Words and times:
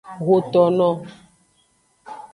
Xotono. 0.25 0.89